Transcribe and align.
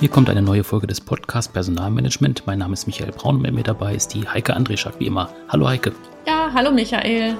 Hier 0.00 0.08
kommt 0.08 0.30
eine 0.30 0.40
neue 0.40 0.64
Folge 0.64 0.86
des 0.86 0.98
Podcasts 0.98 1.52
Personalmanagement. 1.52 2.44
Mein 2.46 2.60
Name 2.60 2.72
ist 2.72 2.86
Michael 2.86 3.12
Braun 3.12 3.36
und 3.36 3.42
mit 3.42 3.52
mir 3.52 3.62
dabei 3.62 3.94
ist 3.94 4.14
die 4.14 4.26
Heike 4.26 4.56
Andreschak, 4.56 4.94
wie 4.98 5.06
immer. 5.06 5.28
Hallo 5.50 5.68
Heike. 5.68 5.92
Ja, 6.26 6.50
hallo 6.54 6.70
Michael. 6.72 7.36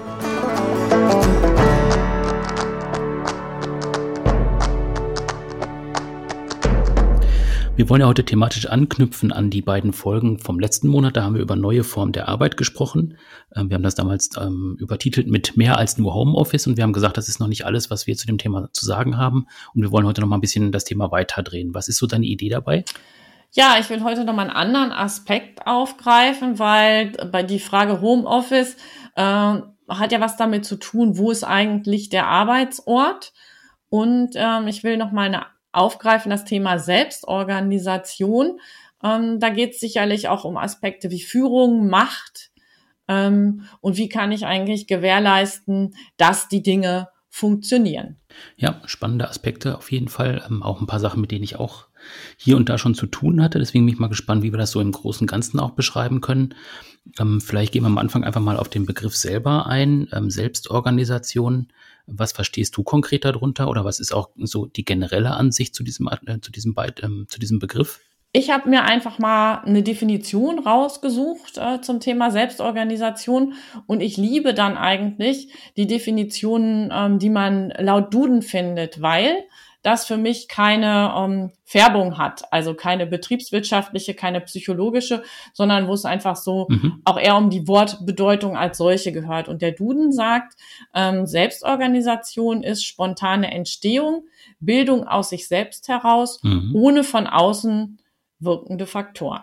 Wir 7.81 7.89
wollen 7.89 8.03
ja 8.03 8.09
heute 8.09 8.27
thematisch 8.27 8.67
anknüpfen 8.67 9.33
an 9.33 9.49
die 9.49 9.62
beiden 9.62 9.95
Folgen 9.95 10.39
vom 10.39 10.61
letzten 10.61 10.87
Monat. 10.87 11.17
Da 11.17 11.23
haben 11.23 11.35
wir 11.35 11.41
über 11.41 11.57
neue 11.57 11.83
Formen 11.83 12.12
der 12.12 12.29
Arbeit 12.29 12.59
gesprochen. 12.59 13.17
Ähm, 13.57 13.71
wir 13.71 13.77
haben 13.77 13.83
das 13.83 13.95
damals 13.95 14.29
ähm, 14.39 14.77
übertitelt 14.79 15.29
mit 15.29 15.56
mehr 15.56 15.79
als 15.79 15.97
nur 15.97 16.12
Homeoffice 16.12 16.66
und 16.66 16.77
wir 16.77 16.84
haben 16.84 16.93
gesagt, 16.93 17.16
das 17.16 17.30
ist 17.30 17.41
noch 17.41 17.48
nicht 17.48 17.65
alles, 17.65 17.89
was 17.89 18.06
wir 18.06 18.19
zu 18.19 18.27
dem 18.27 18.37
Thema 18.37 18.69
zu 18.75 18.84
sagen 18.84 19.16
haben. 19.16 19.47
Und 19.73 19.80
wir 19.80 19.91
wollen 19.93 20.06
heute 20.06 20.20
noch 20.20 20.29
mal 20.29 20.37
ein 20.37 20.43
bisschen 20.43 20.73
das 20.73 20.84
Thema 20.84 21.11
weiterdrehen. 21.11 21.73
Was 21.73 21.89
ist 21.89 21.97
so 21.97 22.06
deine 22.06 22.27
Idee 22.27 22.51
dabei? 22.51 22.84
Ja, 23.53 23.77
ich 23.81 23.89
will 23.89 24.05
heute 24.05 24.27
noch 24.27 24.34
mal 24.34 24.42
einen 24.42 24.51
anderen 24.51 24.92
Aspekt 24.92 25.67
aufgreifen, 25.67 26.59
weil 26.59 27.12
bei 27.33 27.42
die 27.42 27.61
Frage 27.61 28.03
Homeoffice 28.03 28.77
äh, 29.17 29.23
hat 29.23 30.12
ja 30.12 30.20
was 30.20 30.37
damit 30.37 30.67
zu 30.67 30.77
tun, 30.77 31.17
wo 31.17 31.31
ist 31.31 31.45
eigentlich 31.45 32.11
der 32.11 32.27
Arbeitsort? 32.27 33.33
Und 33.89 34.33
ähm, 34.34 34.69
ich 34.69 34.84
will 34.84 34.98
noch 34.98 35.12
mal 35.12 35.28
eine 35.28 35.47
aufgreifen, 35.73 36.30
das 36.30 36.45
Thema 36.45 36.79
Selbstorganisation. 36.79 38.61
Ähm, 39.02 39.41
da 39.41 39.48
geht 39.51 39.73
es 39.73 39.80
sicherlich 39.80 40.28
auch 40.28 40.45
um 40.45 40.56
Aspekte 40.56 41.11
wie 41.11 41.23
Führung, 41.23 41.88
Macht 41.88 42.51
ähm, 43.09 43.65
und 43.80 43.97
wie 43.97 44.09
kann 44.09 44.33
ich 44.33 44.47
eigentlich 44.47 44.87
gewährleisten, 44.87 45.95
dass 46.16 46.48
die 46.48 46.62
Dinge 46.62 47.09
funktionieren. 47.28 48.17
Ja, 48.56 48.80
spannende 48.86 49.28
Aspekte 49.28 49.77
auf 49.77 49.91
jeden 49.92 50.08
Fall. 50.08 50.42
Ähm, 50.48 50.62
auch 50.62 50.80
ein 50.80 50.86
paar 50.86 51.00
Sachen, 51.00 51.20
mit 51.20 51.30
denen 51.30 51.45
ich 51.45 51.56
auch 51.56 51.86
hier 52.37 52.56
und 52.56 52.69
da 52.69 52.79
schon 52.79 52.95
zu 52.95 53.06
tun 53.06 53.43
hatte. 53.43 53.59
Deswegen 53.59 53.87
bin 53.87 53.95
ich 53.95 54.01
mal 54.01 54.09
gespannt, 54.09 54.43
wie 54.43 54.53
wir 54.53 54.59
das 54.59 54.70
so 54.70 54.81
im 54.81 54.93
Großen 54.93 55.25
und 55.25 55.31
Ganzen 55.31 55.61
auch 55.61 55.70
beschreiben 55.70 56.20
können. 56.20 56.55
Ähm, 57.19 57.41
vielleicht 57.41 57.73
gehen 57.73 57.83
wir 57.83 57.89
am 57.89 57.98
Anfang 57.98 58.25
einfach 58.25 58.41
mal 58.41 58.57
auf 58.57 58.69
den 58.69 58.87
Begriff 58.87 59.17
selber 59.17 59.67
ein, 59.67 60.09
ähm, 60.12 60.31
Selbstorganisation. 60.31 61.69
Was 62.07 62.33
verstehst 62.33 62.77
du 62.77 62.83
konkret 62.83 63.25
darunter 63.25 63.69
oder 63.69 63.84
was 63.84 64.01
ist 64.01 64.12
auch 64.12 64.31
so 64.37 64.67
die 64.67 64.84
generelle 64.84 65.33
Ansicht 65.33 65.75
zu 65.75 65.83
diesem, 65.83 66.09
äh, 66.09 66.41
zu 66.41 66.51
diesem, 66.51 66.75
ähm, 67.03 67.27
zu 67.29 67.39
diesem 67.39 67.59
Begriff? 67.59 68.01
Ich 68.33 68.51
habe 68.51 68.69
mir 68.69 68.85
einfach 68.85 69.19
mal 69.19 69.62
eine 69.64 69.83
Definition 69.83 70.61
rausgesucht 70.61 71.59
äh, 71.59 71.81
zum 71.81 71.98
Thema 71.98 72.31
Selbstorganisation 72.31 73.55
und 73.87 74.01
ich 74.01 74.17
liebe 74.17 74.55
dann 74.55 74.77
eigentlich 74.77 75.53
die 75.77 75.89
Definitionen, 75.89 76.92
ähm, 76.92 77.19
die 77.19 77.31
man 77.31 77.73
laut 77.77 78.14
Duden 78.14 78.42
findet, 78.42 79.03
weil 79.03 79.35
das 79.83 80.06
für 80.06 80.17
mich 80.17 80.48
keine 80.48 81.14
ähm, 81.17 81.53
Färbung 81.64 82.19
hat, 82.19 82.42
also 82.53 82.75
keine 82.75 83.06
betriebswirtschaftliche, 83.06 84.14
keine 84.14 84.41
psychologische, 84.42 85.23
sondern 85.55 85.89
wo 85.89 85.95
es 85.95 86.05
einfach 86.05 86.36
so 86.36 86.67
mhm. 86.69 87.00
auch 87.05 87.19
eher 87.19 87.36
um 87.36 87.50
die 87.50 87.67
Wortbedeutung 87.67 88.56
als 88.56 88.78
solche 88.78 89.12
gehört. 89.12 89.48
Und 89.48 89.62
der 89.62 89.73
Duden 89.73 90.12
sagt, 90.12 90.55
ähm, 90.95 91.27
Selbstorganisation 91.27 92.62
ist 92.62 92.84
spontane 92.84 93.51
Entstehung, 93.53 94.27
Bildung 94.61 95.06
aus 95.06 95.31
sich 95.31 95.48
selbst 95.48 95.89
heraus, 95.89 96.41
mhm. 96.42 96.73
ohne 96.75 97.05
von 97.05 97.27
außen 97.27 97.98
wirkende 98.39 98.86
Faktoren. 98.86 99.42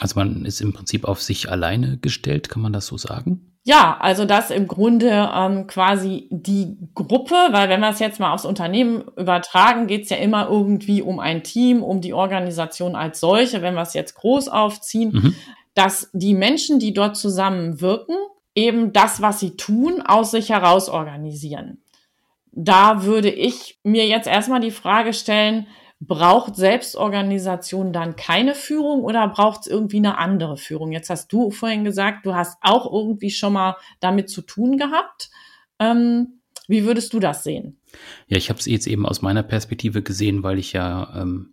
Also 0.00 0.18
man 0.18 0.44
ist 0.44 0.60
im 0.60 0.72
Prinzip 0.72 1.04
auf 1.04 1.20
sich 1.22 1.50
alleine 1.50 1.98
gestellt, 1.98 2.48
kann 2.48 2.62
man 2.62 2.72
das 2.72 2.86
so 2.86 2.96
sagen? 2.96 3.57
Ja, 3.68 3.98
also 4.00 4.24
das 4.24 4.50
im 4.50 4.66
Grunde 4.66 5.30
ähm, 5.30 5.66
quasi 5.66 6.26
die 6.30 6.78
Gruppe, 6.94 7.34
weil 7.50 7.68
wenn 7.68 7.80
wir 7.80 7.90
es 7.90 7.98
jetzt 7.98 8.18
mal 8.18 8.32
aufs 8.32 8.46
Unternehmen 8.46 9.04
übertragen, 9.14 9.86
geht 9.86 10.04
es 10.04 10.08
ja 10.08 10.16
immer 10.16 10.48
irgendwie 10.48 11.02
um 11.02 11.18
ein 11.20 11.42
Team, 11.42 11.82
um 11.82 12.00
die 12.00 12.14
Organisation 12.14 12.96
als 12.96 13.20
solche, 13.20 13.60
wenn 13.60 13.74
wir 13.74 13.82
es 13.82 13.92
jetzt 13.92 14.14
groß 14.14 14.48
aufziehen, 14.48 15.10
mhm. 15.12 15.34
dass 15.74 16.08
die 16.14 16.32
Menschen, 16.32 16.78
die 16.78 16.94
dort 16.94 17.18
zusammenwirken, 17.18 18.16
eben 18.54 18.94
das, 18.94 19.20
was 19.20 19.38
sie 19.38 19.54
tun, 19.54 20.00
aus 20.00 20.30
sich 20.30 20.48
heraus 20.48 20.88
organisieren. 20.88 21.82
Da 22.52 23.02
würde 23.04 23.28
ich 23.28 23.78
mir 23.82 24.06
jetzt 24.06 24.28
erstmal 24.28 24.60
die 24.60 24.70
Frage 24.70 25.12
stellen, 25.12 25.66
Braucht 26.00 26.54
Selbstorganisation 26.54 27.92
dann 27.92 28.14
keine 28.14 28.54
Führung 28.54 29.02
oder 29.02 29.26
braucht 29.28 29.62
es 29.62 29.66
irgendwie 29.66 29.96
eine 29.96 30.18
andere 30.18 30.56
Führung? 30.56 30.92
Jetzt 30.92 31.10
hast 31.10 31.32
du 31.32 31.50
vorhin 31.50 31.84
gesagt, 31.84 32.24
du 32.24 32.34
hast 32.34 32.56
auch 32.60 32.92
irgendwie 32.92 33.30
schon 33.30 33.54
mal 33.54 33.76
damit 33.98 34.30
zu 34.30 34.42
tun 34.42 34.78
gehabt. 34.78 35.30
Ähm, 35.80 36.40
wie 36.68 36.84
würdest 36.84 37.12
du 37.14 37.18
das 37.18 37.42
sehen? 37.42 37.80
Ja, 38.28 38.36
ich 38.36 38.50
habe 38.50 38.60
es 38.60 38.66
jetzt 38.66 38.86
eben 38.86 39.06
aus 39.06 39.22
meiner 39.22 39.42
Perspektive 39.42 40.02
gesehen, 40.02 40.42
weil 40.42 40.58
ich 40.58 40.72
ja 40.72 41.20
ähm, 41.20 41.52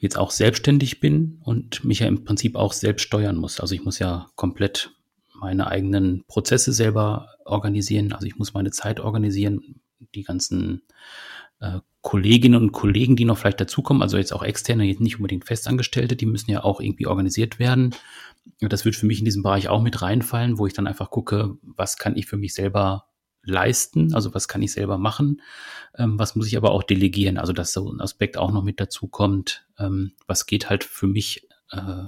jetzt 0.00 0.18
auch 0.18 0.32
selbstständig 0.32 0.98
bin 0.98 1.40
und 1.44 1.84
mich 1.84 2.00
ja 2.00 2.08
im 2.08 2.24
Prinzip 2.24 2.56
auch 2.56 2.72
selbst 2.72 3.02
steuern 3.04 3.36
muss. 3.36 3.60
Also 3.60 3.74
ich 3.74 3.84
muss 3.84 4.00
ja 4.00 4.26
komplett 4.34 4.90
meine 5.34 5.68
eigenen 5.68 6.24
Prozesse 6.26 6.72
selber 6.72 7.28
organisieren. 7.44 8.12
Also 8.12 8.26
ich 8.26 8.36
muss 8.36 8.54
meine 8.54 8.70
Zeit 8.70 9.00
organisieren, 9.00 9.80
die 10.14 10.22
ganzen 10.22 10.82
äh, 11.60 11.78
Kolleginnen 12.02 12.60
und 12.60 12.72
Kollegen, 12.72 13.16
die 13.16 13.24
noch 13.24 13.38
vielleicht 13.38 13.60
dazukommen, 13.60 14.02
also 14.02 14.18
jetzt 14.18 14.32
auch 14.32 14.42
externe, 14.42 14.84
jetzt 14.84 15.00
nicht 15.00 15.16
unbedingt 15.16 15.46
Festangestellte, 15.46 16.16
die 16.16 16.26
müssen 16.26 16.50
ja 16.50 16.64
auch 16.64 16.80
irgendwie 16.80 17.06
organisiert 17.06 17.58
werden. 17.58 17.94
Das 18.60 18.84
wird 18.84 18.96
für 18.96 19.06
mich 19.06 19.20
in 19.20 19.24
diesem 19.24 19.44
Bereich 19.44 19.68
auch 19.68 19.80
mit 19.80 20.02
reinfallen, 20.02 20.58
wo 20.58 20.66
ich 20.66 20.72
dann 20.72 20.88
einfach 20.88 21.10
gucke, 21.10 21.56
was 21.62 21.96
kann 21.96 22.16
ich 22.16 22.26
für 22.26 22.36
mich 22.36 22.54
selber 22.54 23.06
leisten, 23.44 24.14
also 24.14 24.34
was 24.34 24.48
kann 24.48 24.62
ich 24.62 24.72
selber 24.72 24.98
machen, 24.98 25.42
ähm, 25.96 26.18
was 26.18 26.36
muss 26.36 26.46
ich 26.46 26.56
aber 26.56 26.72
auch 26.72 26.82
delegieren, 26.82 27.38
also 27.38 27.52
dass 27.52 27.72
so 27.72 27.90
ein 27.90 28.00
Aspekt 28.00 28.36
auch 28.36 28.52
noch 28.52 28.62
mit 28.62 28.80
dazu 28.80 29.08
kommt, 29.08 29.66
ähm, 29.78 30.12
was 30.26 30.46
geht 30.46 30.70
halt 30.70 30.84
für 30.84 31.06
mich 31.06 31.48
äh, 31.70 32.04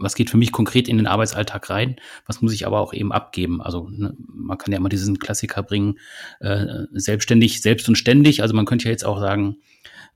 was 0.00 0.14
geht 0.14 0.30
für 0.30 0.36
mich 0.36 0.52
konkret 0.52 0.88
in 0.88 0.96
den 0.96 1.06
Arbeitsalltag 1.06 1.70
rein, 1.70 1.96
was 2.26 2.40
muss 2.40 2.52
ich 2.52 2.66
aber 2.66 2.80
auch 2.80 2.92
eben 2.92 3.12
abgeben. 3.12 3.60
Also 3.62 3.88
ne, 3.90 4.14
man 4.26 4.58
kann 4.58 4.72
ja 4.72 4.78
immer 4.78 4.88
diesen 4.88 5.18
Klassiker 5.18 5.62
bringen, 5.62 5.98
äh, 6.40 6.66
selbstständig, 6.92 7.60
selbst 7.62 7.88
und 7.88 7.96
ständig. 7.96 8.42
Also 8.42 8.54
man 8.54 8.66
könnte 8.66 8.86
ja 8.86 8.90
jetzt 8.90 9.04
auch 9.04 9.20
sagen, 9.20 9.58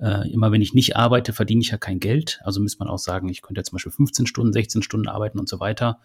äh, 0.01 0.29
immer 0.33 0.51
wenn 0.51 0.63
ich 0.63 0.75
nicht 0.75 0.97
arbeite, 0.97 1.33
verdiene 1.33 1.61
ich 1.61 1.71
ja 1.71 1.79
kein 1.79 2.01
Geld. 2.01 2.41
Also 2.45 2.61
müsste 2.61 2.81
man 2.81 2.89
auch 2.89 2.99
sagen, 2.99 3.29
ich 3.29 3.43
könnte 3.43 3.61
ja 3.61 3.65
zum 3.65 3.77
Beispiel 3.77 3.93
15 3.93 4.27
Stunden, 4.27 4.53
16 4.53 4.83
Stunden 4.83 5.09
arbeiten 5.09 5.39
und 5.39 5.49
so 5.49 5.61
weiter. 5.61 6.01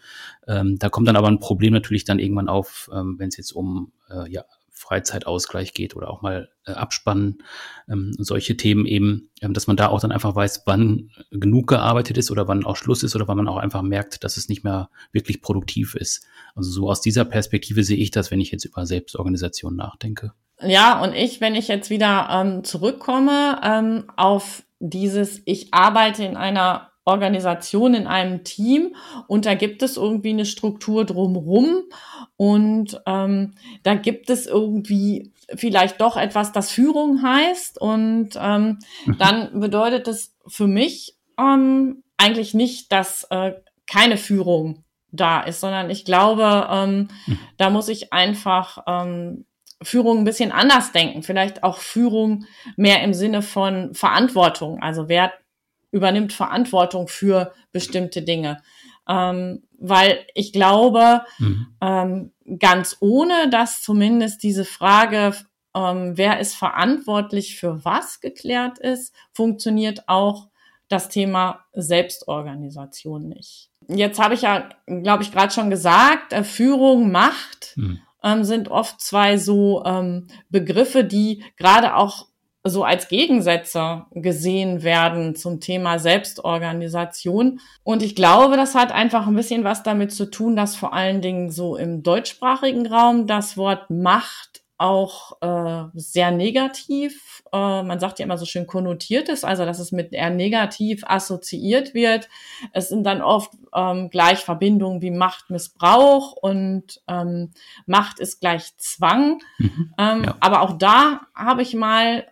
Ähm, 0.48 0.78
da 0.78 0.90
kommt 0.90 1.08
dann 1.08 1.16
aber 1.16 1.28
ein 1.28 1.40
Problem 1.40 1.74
natürlich 1.74 2.04
dann 2.04 2.20
irgendwann 2.20 2.50
auf, 2.50 2.90
ähm, 2.94 3.16
wenn 3.18 3.30
es 3.30 3.38
jetzt 3.38 3.52
um 3.52 3.92
äh, 4.10 4.30
ja, 4.30 4.44
Freizeitausgleich 4.80 5.74
geht 5.74 5.96
oder 5.96 6.10
auch 6.10 6.22
mal 6.22 6.50
äh, 6.66 6.72
abspannen, 6.72 7.44
ähm, 7.90 8.14
solche 8.18 8.56
Themen 8.56 8.86
eben, 8.86 9.30
ähm, 9.42 9.54
dass 9.54 9.68
man 9.68 9.76
da 9.76 9.88
auch 9.88 10.00
dann 10.00 10.14
einfach 10.14 10.34
weiß, 10.34 10.64
wann 10.66 11.12
genug 11.32 11.68
gearbeitet 11.68 12.18
ist 12.18 12.32
oder 12.32 12.48
wann 12.48 12.66
auch 12.66 12.78
Schluss 12.78 13.04
ist 13.04 13.14
oder 13.14 13.28
wann 13.28 13.36
man 13.36 13.50
auch 13.50 13.58
einfach 13.58 13.82
merkt, 13.82 14.24
dass 14.24 14.38
es 14.38 14.48
nicht 14.48 14.64
mehr 14.64 14.90
wirklich 15.12 15.42
produktiv 15.42 15.96
ist. 15.96 16.26
Also 16.56 16.72
so 16.72 16.90
aus 16.90 17.02
dieser 17.02 17.26
Perspektive 17.26 17.84
sehe 17.84 17.98
ich 17.98 18.12
das, 18.12 18.32
wenn 18.32 18.40
ich 18.40 18.52
jetzt 18.52 18.64
über 18.64 18.86
Selbstorganisation 18.86 19.76
nachdenke. 19.76 20.32
Ja, 20.62 21.04
und 21.04 21.14
ich, 21.14 21.42
wenn 21.42 21.56
ich 21.56 21.68
jetzt 21.68 21.90
wieder 21.90 22.30
ähm, 22.32 22.64
zurückkomme 22.64 23.60
ähm, 23.62 24.06
auf 24.16 24.64
dieses, 24.80 25.42
ich 25.44 25.74
arbeite 25.74 26.24
in 26.24 26.38
einer 26.38 26.89
Organisation, 27.10 27.94
in 27.94 28.08
einem 28.08 28.44
Team 28.44 28.96
und 29.28 29.46
da 29.46 29.56
gibt 29.56 29.82
es 29.82 29.98
irgendwie 29.98 30.30
eine 30.30 30.46
Struktur 30.46 31.06
drumrum 31.06 31.84
und 32.38 33.02
ähm, 33.06 33.56
da 33.84 33.96
gibt 33.96 34.30
es 34.30 34.46
irgendwie 34.46 35.34
vielleicht 35.56 36.00
doch 36.00 36.16
etwas, 36.16 36.52
das 36.52 36.72
Führung 36.72 37.22
heißt 37.22 37.82
und 37.82 38.30
ähm, 38.40 38.80
mhm. 39.06 39.18
dann 39.18 39.60
bedeutet 39.60 40.08
es 40.08 40.36
für 40.48 40.68
mich 40.68 41.18
ähm, 41.38 42.04
eigentlich 42.18 42.54
nicht, 42.54 42.92
dass 42.92 43.26
äh, 43.30 43.54
keine 43.88 44.18
Führung 44.18 44.84
da 45.12 45.42
ist, 45.42 45.62
sondern 45.62 45.90
ich 45.90 46.06
glaube, 46.06 46.68
ähm, 46.72 47.08
mhm. 47.26 47.40
da 47.58 47.70
muss 47.70 47.90
ich 47.90 48.14
einfach 48.14 48.84
ähm, 48.88 49.46
Führung 49.82 50.20
ein 50.20 50.26
bisschen 50.26 50.52
anders 50.52 50.92
denken. 50.92 51.24
Vielleicht 51.24 51.64
auch 51.64 51.78
Führung 51.78 52.46
mehr 52.76 53.02
im 53.02 53.14
Sinne 53.14 53.42
von 53.42 53.94
Verantwortung. 53.94 54.82
Also 54.82 55.08
wer 55.08 55.32
übernimmt 55.92 56.34
Verantwortung 56.34 57.08
für 57.08 57.54
bestimmte 57.72 58.22
Dinge. 58.22 58.62
Ähm, 59.08 59.64
weil 59.80 60.26
ich 60.36 60.54
glaube, 60.54 61.24
mhm. 61.40 61.68
ähm, 61.82 62.32
ganz 62.60 62.98
ohne 63.00 63.50
dass 63.50 63.82
zumindest 63.82 64.44
diese 64.44 64.66
Frage, 64.66 65.34
ähm, 65.76 66.18
wer 66.18 66.40
ist 66.40 66.56
verantwortlich 66.56 67.58
für 67.58 67.84
was 67.86 68.20
geklärt 68.20 68.80
ist, 68.80 69.14
funktioniert 69.34 70.08
auch 70.08 70.50
das 70.90 71.10
Thema 71.10 71.66
Selbstorganisation 71.74 73.30
nicht. 73.30 73.70
Jetzt 73.88 74.20
habe 74.20 74.34
ich 74.34 74.42
ja, 74.42 74.70
glaube 74.86 75.24
ich, 75.24 75.32
gerade 75.32 75.54
schon 75.54 75.70
gesagt, 75.70 76.34
äh, 76.34 76.44
Führung, 76.44 77.12
Macht 77.12 77.74
mhm. 77.76 78.00
ähm, 78.24 78.44
sind 78.44 78.70
oft 78.70 79.00
zwei 79.02 79.38
so 79.38 79.84
ähm, 79.86 80.28
Begriffe, 80.50 81.04
die 81.04 81.44
gerade 81.58 81.96
auch 81.96 82.28
so 82.70 82.84
als 82.84 83.08
Gegensätze 83.08 84.06
gesehen 84.12 84.84
werden 84.84 85.36
zum 85.36 85.60
Thema 85.60 86.00
Selbstorganisation. 86.00 87.60
Und 87.84 88.04
ich 88.04 88.16
glaube, 88.16 88.56
das 88.56 88.76
hat 88.76 88.92
einfach 88.92 89.28
ein 89.28 89.36
bisschen 89.36 89.64
was 89.64 89.84
damit 89.84 90.12
zu 90.12 90.30
tun, 90.30 90.56
dass 90.56 90.76
vor 90.76 90.94
allen 90.94 91.22
Dingen 91.22 91.52
so 91.52 91.76
im 91.76 92.04
deutschsprachigen 92.04 92.88
Raum 92.88 93.28
das 93.28 93.58
Wort 93.58 93.90
Macht 93.90 94.62
auch 94.80 95.42
äh, 95.42 95.90
sehr 95.94 96.32
negativ, 96.32 97.44
äh, 97.52 97.84
man 97.84 98.00
sagt 98.00 98.18
ja 98.20 98.26
immer 98.26 98.38
so 98.38 98.46
schön 98.46 98.66
konnotiert 98.66 99.28
ist, 99.28 99.44
also 99.44 99.66
dass 99.66 99.78
es 99.78 99.92
mit 99.92 100.14
eher 100.14 100.30
negativ 100.30 101.04
assoziiert 101.06 101.94
wird. 101.94 102.30
Es 102.72 102.88
sind 102.88 103.04
dann 103.04 103.22
oft 103.22 103.52
ähm, 103.76 104.10
gleich 104.10 104.40
Verbindungen 104.40 105.02
wie 105.02 105.12
Machtmissbrauch 105.12 106.32
und 106.32 107.02
ähm, 107.10 107.52
Macht 107.88 108.20
ist 108.20 108.40
gleich 108.40 108.76
Zwang. 108.78 109.42
Mhm, 109.58 109.94
ähm, 109.98 110.24
ja. 110.24 110.38
Aber 110.40 110.62
auch 110.62 110.78
da 110.78 111.22
habe 111.36 111.62
ich 111.62 111.74
mal 111.74 112.26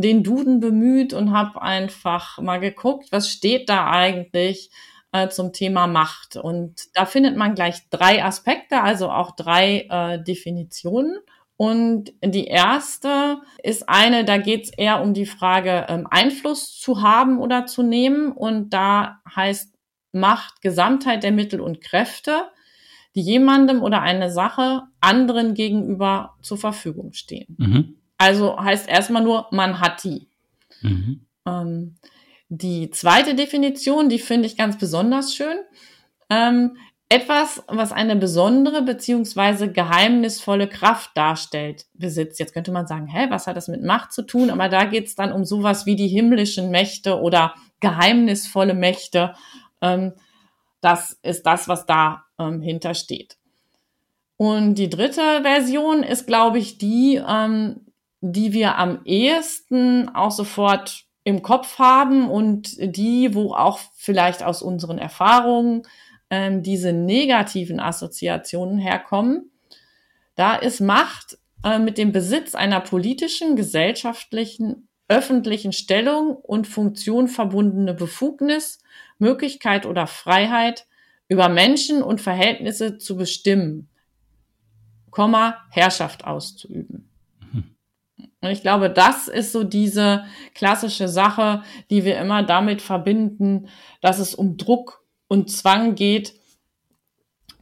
den 0.00 0.22
Duden 0.22 0.60
bemüht 0.60 1.12
und 1.12 1.32
habe 1.32 1.60
einfach 1.62 2.38
mal 2.38 2.58
geguckt, 2.58 3.08
was 3.10 3.30
steht 3.30 3.68
da 3.68 3.90
eigentlich 3.90 4.70
äh, 5.12 5.28
zum 5.28 5.52
Thema 5.52 5.86
Macht. 5.86 6.36
Und 6.36 6.94
da 6.94 7.06
findet 7.06 7.36
man 7.36 7.54
gleich 7.54 7.88
drei 7.90 8.24
Aspekte, 8.24 8.82
also 8.82 9.10
auch 9.10 9.34
drei 9.34 9.86
äh, 9.90 10.22
Definitionen. 10.22 11.18
Und 11.56 12.12
die 12.24 12.46
erste 12.46 13.42
ist 13.62 13.88
eine, 13.88 14.24
da 14.24 14.38
geht 14.38 14.64
es 14.64 14.70
eher 14.70 15.02
um 15.02 15.12
die 15.12 15.26
Frage, 15.26 15.86
ähm, 15.88 16.06
Einfluss 16.10 16.78
zu 16.78 17.02
haben 17.02 17.38
oder 17.38 17.66
zu 17.66 17.82
nehmen. 17.82 18.32
Und 18.32 18.70
da 18.70 19.20
heißt 19.34 19.74
Macht 20.12 20.62
Gesamtheit 20.62 21.22
der 21.22 21.32
Mittel 21.32 21.60
und 21.60 21.80
Kräfte, 21.80 22.48
die 23.14 23.20
jemandem 23.20 23.82
oder 23.82 24.00
eine 24.02 24.30
Sache 24.30 24.84
anderen 25.00 25.54
gegenüber 25.54 26.36
zur 26.40 26.56
Verfügung 26.56 27.12
stehen. 27.12 27.56
Mhm. 27.58 27.99
Also 28.20 28.60
heißt 28.60 28.86
erstmal 28.86 29.22
nur, 29.22 29.46
man 29.50 29.80
hat 29.80 30.04
die. 30.04 30.28
Mhm. 30.82 31.24
Ähm, 31.46 31.94
die 32.50 32.90
zweite 32.90 33.34
Definition, 33.34 34.10
die 34.10 34.18
finde 34.18 34.46
ich 34.46 34.58
ganz 34.58 34.76
besonders 34.76 35.34
schön. 35.34 35.56
Ähm, 36.28 36.76
etwas, 37.08 37.62
was 37.66 37.92
eine 37.92 38.16
besondere 38.16 38.82
beziehungsweise 38.82 39.72
geheimnisvolle 39.72 40.68
Kraft 40.68 41.12
darstellt, 41.14 41.86
besitzt. 41.94 42.38
Jetzt 42.38 42.52
könnte 42.52 42.72
man 42.72 42.86
sagen, 42.86 43.06
hä, 43.06 43.28
was 43.30 43.46
hat 43.46 43.56
das 43.56 43.68
mit 43.68 43.82
Macht 43.82 44.12
zu 44.12 44.20
tun? 44.20 44.50
Aber 44.50 44.68
da 44.68 44.84
geht 44.84 45.06
es 45.06 45.14
dann 45.14 45.32
um 45.32 45.46
sowas 45.46 45.86
wie 45.86 45.96
die 45.96 46.08
himmlischen 46.08 46.70
Mächte 46.70 47.20
oder 47.20 47.54
geheimnisvolle 47.80 48.74
Mächte. 48.74 49.34
Ähm, 49.80 50.12
das 50.82 51.18
ist 51.22 51.46
das, 51.46 51.68
was 51.68 51.86
da 51.86 52.26
ähm, 52.38 52.60
hintersteht. 52.60 53.38
Und 54.36 54.74
die 54.74 54.90
dritte 54.90 55.40
Version 55.40 56.02
ist, 56.02 56.26
glaube 56.26 56.58
ich, 56.58 56.76
die, 56.76 57.18
ähm, 57.26 57.86
die 58.20 58.52
wir 58.52 58.76
am 58.76 59.00
ehesten 59.04 60.08
auch 60.08 60.30
sofort 60.30 61.04
im 61.24 61.42
Kopf 61.42 61.78
haben 61.78 62.30
und 62.30 62.76
die, 62.78 63.34
wo 63.34 63.52
auch 63.52 63.78
vielleicht 63.94 64.42
aus 64.42 64.62
unseren 64.62 64.98
Erfahrungen 64.98 65.82
ähm, 66.30 66.62
diese 66.62 66.92
negativen 66.92 67.80
Assoziationen 67.80 68.78
herkommen. 68.78 69.50
Da 70.34 70.56
ist 70.56 70.80
Macht 70.80 71.38
äh, 71.64 71.78
mit 71.78 71.98
dem 71.98 72.12
Besitz 72.12 72.54
einer 72.54 72.80
politischen, 72.80 73.56
gesellschaftlichen, 73.56 74.88
öffentlichen 75.08 75.72
Stellung 75.72 76.36
und 76.36 76.66
Funktion 76.66 77.28
verbundene 77.28 77.94
Befugnis, 77.94 78.78
Möglichkeit 79.18 79.84
oder 79.84 80.06
Freiheit, 80.06 80.86
über 81.28 81.48
Menschen 81.48 82.02
und 82.02 82.20
Verhältnisse 82.20 82.98
zu 82.98 83.16
bestimmen, 83.16 83.88
Komma, 85.10 85.58
Herrschaft 85.70 86.24
auszuüben. 86.24 87.09
Und 88.42 88.50
ich 88.50 88.62
glaube, 88.62 88.88
das 88.88 89.28
ist 89.28 89.52
so 89.52 89.64
diese 89.64 90.24
klassische 90.54 91.08
Sache, 91.08 91.62
die 91.90 92.04
wir 92.04 92.18
immer 92.18 92.42
damit 92.42 92.80
verbinden, 92.80 93.68
dass 94.00 94.18
es 94.18 94.34
um 94.34 94.56
Druck 94.56 95.04
und 95.28 95.50
Zwang 95.50 95.94
geht 95.94 96.34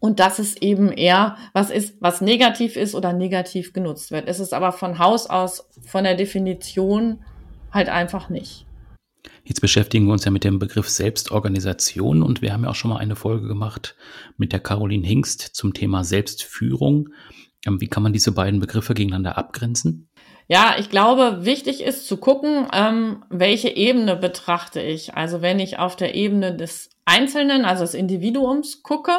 und 0.01 0.21
dass 0.21 0.39
es 0.39 0.57
eben 0.57 0.93
eher 0.93 1.37
was 1.53 1.71
ist, 1.71 1.97
was 2.01 2.21
negativ 2.21 2.77
ist 2.77 2.95
oder 2.95 3.13
negativ 3.13 3.73
genutzt 3.73 4.13
wird. 4.13 4.29
Es 4.29 4.39
ist 4.39 4.55
aber 4.55 4.71
von 4.73 4.99
Haus 5.01 5.29
aus, 5.29 5.69
von 5.85 6.05
der 6.05 6.15
Definition 6.15 7.25
halt 7.73 7.89
einfach 7.89 8.29
nicht. 8.29 8.65
Jetzt 9.45 9.61
beschäftigen 9.61 10.07
wir 10.07 10.13
uns 10.13 10.25
ja 10.25 10.31
mit 10.31 10.45
dem 10.45 10.59
Begriff 10.59 10.89
Selbstorganisation 10.89 12.23
und 12.23 12.41
wir 12.41 12.53
haben 12.53 12.65
ja 12.65 12.71
auch 12.71 12.75
schon 12.75 12.91
mal 12.91 12.99
eine 12.99 13.17
Folge 13.17 13.49
gemacht 13.49 13.97
mit 14.37 14.53
der 14.53 14.61
Caroline 14.61 15.07
Hingst 15.07 15.41
zum 15.41 15.75
Thema 15.75 16.05
Selbstführung. 16.05 17.09
Ähm, 17.67 17.81
wie 17.81 17.89
kann 17.89 18.03
man 18.03 18.13
diese 18.13 18.33
beiden 18.33 18.61
Begriffe 18.61 18.95
gegeneinander 18.95 19.37
abgrenzen? 19.37 20.09
Ja, 20.51 20.77
ich 20.79 20.89
glaube, 20.89 21.45
wichtig 21.45 21.83
ist 21.83 22.07
zu 22.07 22.17
gucken, 22.17 22.69
ähm, 22.73 23.23
welche 23.29 23.69
Ebene 23.69 24.17
betrachte 24.17 24.81
ich. 24.81 25.15
Also 25.15 25.43
wenn 25.43 25.61
ich 25.61 25.79
auf 25.79 25.95
der 25.95 26.15
Ebene 26.15 26.57
des 26.57 26.89
Einzelnen, 27.05 27.67
also 27.67 27.85
des 27.85 27.93
Individuums 27.93 28.83
gucke, 28.83 29.13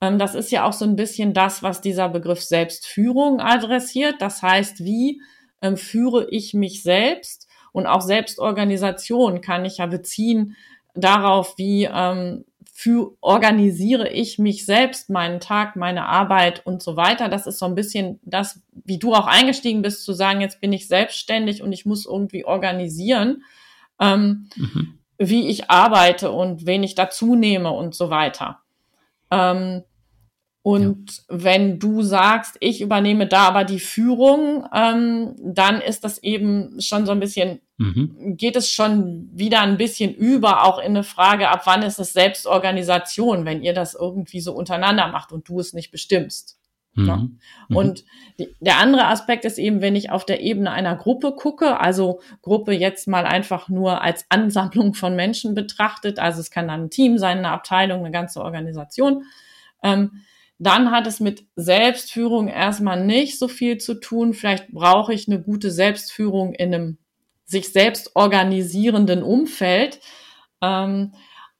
ähm, 0.00 0.18
das 0.18 0.34
ist 0.34 0.50
ja 0.50 0.64
auch 0.64 0.72
so 0.72 0.84
ein 0.84 0.96
bisschen 0.96 1.34
das, 1.34 1.62
was 1.62 1.80
dieser 1.80 2.08
Begriff 2.08 2.42
Selbstführung 2.42 3.40
adressiert. 3.40 4.16
Das 4.18 4.42
heißt, 4.42 4.80
wie 4.84 5.22
ähm, 5.62 5.76
führe 5.76 6.26
ich 6.30 6.52
mich 6.52 6.82
selbst? 6.82 7.46
Und 7.70 7.86
auch 7.86 8.00
Selbstorganisation 8.00 9.40
kann 9.42 9.64
ich 9.64 9.78
ja 9.78 9.86
beziehen 9.86 10.56
darauf, 10.94 11.54
wie 11.58 11.84
ähm, 11.84 12.44
für, 12.78 13.16
organisiere 13.22 14.10
ich 14.10 14.38
mich 14.38 14.66
selbst, 14.66 15.08
meinen 15.08 15.40
Tag, 15.40 15.76
meine 15.76 16.04
Arbeit 16.04 16.66
und 16.66 16.82
so 16.82 16.94
weiter. 16.94 17.30
Das 17.30 17.46
ist 17.46 17.58
so 17.58 17.64
ein 17.64 17.74
bisschen 17.74 18.20
das, 18.22 18.60
wie 18.84 18.98
du 18.98 19.14
auch 19.14 19.26
eingestiegen 19.26 19.80
bist, 19.80 20.04
zu 20.04 20.12
sagen, 20.12 20.42
jetzt 20.42 20.60
bin 20.60 20.74
ich 20.74 20.86
selbstständig 20.86 21.62
und 21.62 21.72
ich 21.72 21.86
muss 21.86 22.04
irgendwie 22.04 22.44
organisieren, 22.44 23.44
ähm, 23.98 24.50
mhm. 24.56 24.98
wie 25.16 25.48
ich 25.48 25.70
arbeite 25.70 26.30
und 26.30 26.66
wen 26.66 26.82
ich 26.82 26.94
dazu 26.94 27.34
nehme 27.34 27.70
und 27.70 27.94
so 27.94 28.10
weiter. 28.10 28.60
Ähm, 29.30 29.82
und 30.66 31.18
ja. 31.18 31.22
wenn 31.28 31.78
du 31.78 32.02
sagst, 32.02 32.56
ich 32.58 32.80
übernehme 32.80 33.28
da 33.28 33.42
aber 33.42 33.62
die 33.62 33.78
Führung, 33.78 34.66
ähm, 34.74 35.36
dann 35.38 35.80
ist 35.80 36.02
das 36.02 36.20
eben 36.24 36.80
schon 36.80 37.06
so 37.06 37.12
ein 37.12 37.20
bisschen, 37.20 37.60
mhm. 37.76 38.34
geht 38.36 38.56
es 38.56 38.68
schon 38.68 39.30
wieder 39.32 39.60
ein 39.60 39.76
bisschen 39.76 40.12
über, 40.12 40.64
auch 40.64 40.80
in 40.80 40.86
eine 40.86 41.04
Frage, 41.04 41.50
ab 41.50 41.62
wann 41.66 41.84
ist 41.84 42.00
es 42.00 42.12
Selbstorganisation, 42.12 43.44
wenn 43.44 43.62
ihr 43.62 43.74
das 43.74 43.94
irgendwie 43.94 44.40
so 44.40 44.54
untereinander 44.54 45.06
macht 45.06 45.30
und 45.30 45.48
du 45.48 45.60
es 45.60 45.72
nicht 45.72 45.92
bestimmst. 45.92 46.58
Mhm. 46.94 47.06
Ja? 47.06 47.16
Mhm. 47.68 47.76
Und 47.76 48.04
die, 48.40 48.48
der 48.58 48.78
andere 48.78 49.06
Aspekt 49.06 49.44
ist 49.44 49.58
eben, 49.58 49.80
wenn 49.82 49.94
ich 49.94 50.10
auf 50.10 50.26
der 50.26 50.40
Ebene 50.40 50.72
einer 50.72 50.96
Gruppe 50.96 51.36
gucke, 51.36 51.78
also 51.78 52.18
Gruppe 52.42 52.72
jetzt 52.72 53.06
mal 53.06 53.24
einfach 53.24 53.68
nur 53.68 54.02
als 54.02 54.26
Ansammlung 54.30 54.94
von 54.94 55.14
Menschen 55.14 55.54
betrachtet, 55.54 56.18
also 56.18 56.40
es 56.40 56.50
kann 56.50 56.66
dann 56.66 56.86
ein 56.86 56.90
Team 56.90 57.18
sein, 57.18 57.38
eine 57.38 57.50
Abteilung, 57.50 58.00
eine 58.00 58.10
ganze 58.10 58.40
Organisation, 58.40 59.22
ähm, 59.84 60.22
dann 60.58 60.90
hat 60.90 61.06
es 61.06 61.20
mit 61.20 61.44
Selbstführung 61.54 62.48
erstmal 62.48 63.04
nicht 63.04 63.38
so 63.38 63.48
viel 63.48 63.78
zu 63.78 63.94
tun. 63.94 64.32
Vielleicht 64.32 64.72
brauche 64.72 65.12
ich 65.12 65.28
eine 65.28 65.40
gute 65.40 65.70
Selbstführung 65.70 66.54
in 66.54 66.74
einem 66.74 66.98
sich 67.44 67.72
selbst 67.72 68.16
organisierenden 68.16 69.22
Umfeld. 69.22 70.00
Ähm, 70.62 71.12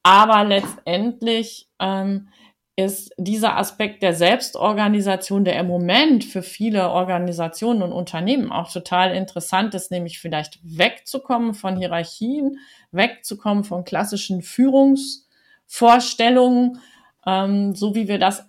aber 0.02 0.44
letztendlich 0.44 1.68
ähm, 1.78 2.28
ist 2.76 3.12
dieser 3.16 3.56
Aspekt 3.56 4.02
der 4.02 4.14
Selbstorganisation, 4.14 5.44
der 5.44 5.58
im 5.58 5.66
Moment 5.66 6.24
für 6.24 6.42
viele 6.42 6.90
Organisationen 6.90 7.82
und 7.82 7.92
Unternehmen 7.92 8.52
auch 8.52 8.70
total 8.70 9.14
interessant 9.14 9.74
ist, 9.74 9.90
nämlich 9.90 10.18
vielleicht 10.18 10.58
wegzukommen 10.62 11.54
von 11.54 11.76
Hierarchien, 11.76 12.58
wegzukommen 12.92 13.64
von 13.64 13.84
klassischen 13.84 14.42
Führungsvorstellungen, 14.42 16.80
ähm, 17.26 17.74
so 17.74 17.94
wie 17.94 18.08
wir 18.08 18.18
das 18.18 18.46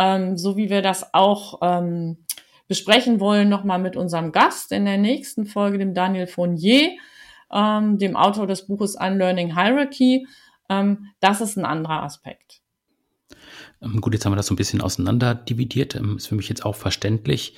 ähm, 0.00 0.38
so 0.38 0.56
wie 0.56 0.70
wir 0.70 0.80
das 0.80 1.12
auch 1.12 1.58
ähm, 1.60 2.16
besprechen 2.66 3.20
wollen, 3.20 3.50
nochmal 3.50 3.78
mit 3.78 3.96
unserem 3.96 4.32
Gast 4.32 4.72
in 4.72 4.86
der 4.86 4.96
nächsten 4.96 5.44
Folge, 5.44 5.76
dem 5.76 5.92
Daniel 5.92 6.26
Fournier, 6.26 6.96
ähm, 7.52 7.98
dem 7.98 8.16
Autor 8.16 8.46
des 8.46 8.66
Buches 8.66 8.96
Unlearning 8.96 9.54
Hierarchy. 9.54 10.26
Ähm, 10.70 11.08
das 11.20 11.42
ist 11.42 11.58
ein 11.58 11.66
anderer 11.66 12.02
Aspekt. 12.02 12.62
Ähm, 13.82 14.00
gut, 14.00 14.14
jetzt 14.14 14.24
haben 14.24 14.32
wir 14.32 14.36
das 14.36 14.46
so 14.46 14.54
ein 14.54 14.56
bisschen 14.56 14.80
auseinander 14.80 15.34
dividiert. 15.34 15.94
Ähm, 15.96 16.16
ist 16.16 16.28
für 16.28 16.34
mich 16.34 16.48
jetzt 16.48 16.64
auch 16.64 16.76
verständlich. 16.76 17.56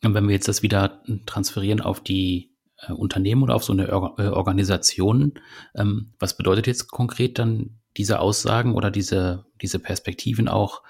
Wenn 0.00 0.26
wir 0.26 0.34
jetzt 0.34 0.48
das 0.48 0.62
wieder 0.62 1.02
transferieren 1.26 1.80
auf 1.82 2.00
die 2.00 2.54
äh, 2.78 2.92
Unternehmen 2.92 3.42
oder 3.42 3.54
auf 3.54 3.64
so 3.64 3.72
eine 3.74 3.88
äh, 3.88 3.92
Organisation, 4.28 5.34
ähm, 5.74 6.14
was 6.18 6.36
bedeutet 6.36 6.66
jetzt 6.66 6.88
konkret 6.88 7.38
dann 7.38 7.80
diese 7.96 8.20
Aussagen 8.20 8.74
oder 8.74 8.90
diese, 8.90 9.44
diese 9.60 9.78
Perspektiven 9.78 10.48
auch 10.48 10.82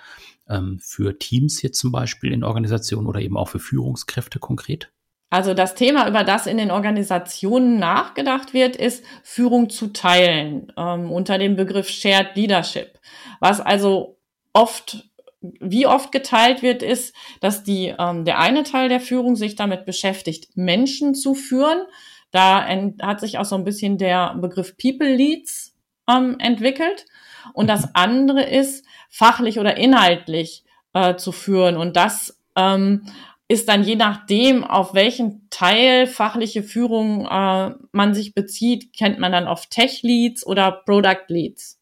ähm, 0.48 0.80
für 0.82 1.18
Teams 1.18 1.62
jetzt 1.62 1.78
zum 1.78 1.92
Beispiel 1.92 2.32
in 2.32 2.44
Organisationen 2.44 3.06
oder 3.06 3.20
eben 3.20 3.36
auch 3.36 3.48
für 3.48 3.58
Führungskräfte 3.58 4.38
konkret? 4.38 4.90
Also 5.30 5.52
das 5.52 5.74
Thema, 5.74 6.08
über 6.08 6.22
das 6.22 6.46
in 6.46 6.58
den 6.58 6.70
Organisationen 6.70 7.78
nachgedacht 7.78 8.54
wird, 8.54 8.76
ist 8.76 9.04
Führung 9.24 9.68
zu 9.68 9.88
teilen 9.88 10.72
ähm, 10.76 11.10
unter 11.10 11.38
dem 11.38 11.56
Begriff 11.56 11.88
Shared 11.88 12.36
Leadership. 12.36 13.00
Was 13.40 13.60
also 13.60 14.16
oft, 14.52 15.10
wie 15.40 15.88
oft 15.88 16.12
geteilt 16.12 16.62
wird, 16.62 16.84
ist, 16.84 17.16
dass 17.40 17.64
die, 17.64 17.92
ähm, 17.98 18.24
der 18.24 18.38
eine 18.38 18.62
Teil 18.62 18.88
der 18.88 19.00
Führung 19.00 19.34
sich 19.34 19.56
damit 19.56 19.86
beschäftigt, 19.86 20.56
Menschen 20.56 21.14
zu 21.16 21.34
führen. 21.34 21.82
Da 22.30 22.66
hat 23.02 23.18
sich 23.18 23.38
auch 23.38 23.44
so 23.44 23.56
ein 23.56 23.64
bisschen 23.64 23.98
der 23.98 24.36
Begriff 24.36 24.76
People 24.76 25.12
Leads 25.16 25.73
ähm, 26.08 26.36
entwickelt. 26.38 27.06
Und 27.52 27.68
das 27.68 27.94
andere 27.94 28.42
ist, 28.42 28.84
fachlich 29.10 29.60
oder 29.60 29.76
inhaltlich 29.76 30.64
äh, 30.92 31.16
zu 31.16 31.30
führen. 31.30 31.76
Und 31.76 31.96
das 31.96 32.42
ähm, 32.56 33.06
ist 33.46 33.68
dann 33.68 33.84
je 33.84 33.96
nachdem, 33.96 34.64
auf 34.64 34.94
welchen 34.94 35.48
Teil 35.50 36.06
fachliche 36.06 36.62
Führung 36.62 37.26
äh, 37.26 37.74
man 37.92 38.14
sich 38.14 38.34
bezieht, 38.34 38.96
kennt 38.96 39.18
man 39.18 39.32
dann 39.32 39.46
auf 39.46 39.66
Tech 39.66 40.02
Leads 40.02 40.46
oder 40.46 40.72
Product 40.72 41.26
Leads. 41.28 41.80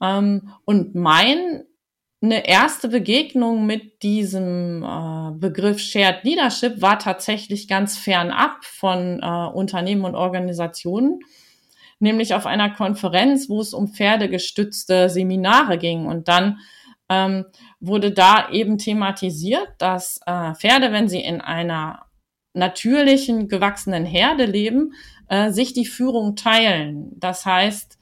Ähm, 0.00 0.50
und 0.64 0.94
mein 0.94 1.64
eine 2.20 2.48
erste 2.48 2.88
Begegnung 2.88 3.64
mit 3.64 4.02
diesem 4.02 4.82
äh, 4.82 5.30
Begriff 5.38 5.78
Shared 5.78 6.24
Leadership 6.24 6.82
war 6.82 6.98
tatsächlich 6.98 7.68
ganz 7.68 7.96
fernab 7.96 8.64
von 8.64 9.20
äh, 9.22 9.26
Unternehmen 9.26 10.04
und 10.04 10.16
Organisationen, 10.16 11.20
nämlich 11.98 12.34
auf 12.34 12.46
einer 12.46 12.70
Konferenz, 12.70 13.48
wo 13.48 13.60
es 13.60 13.74
um 13.74 13.88
pferdegestützte 13.88 15.08
Seminare 15.08 15.78
ging. 15.78 16.06
Und 16.06 16.28
dann 16.28 16.58
ähm, 17.08 17.46
wurde 17.80 18.12
da 18.12 18.50
eben 18.50 18.78
thematisiert, 18.78 19.68
dass 19.78 20.20
äh, 20.26 20.54
Pferde, 20.54 20.92
wenn 20.92 21.08
sie 21.08 21.20
in 21.20 21.40
einer 21.40 22.06
natürlichen, 22.54 23.48
gewachsenen 23.48 24.04
Herde 24.04 24.44
leben, 24.44 24.92
äh, 25.28 25.50
sich 25.50 25.72
die 25.72 25.86
Führung 25.86 26.36
teilen. 26.36 27.12
Das 27.16 27.46
heißt, 27.46 27.98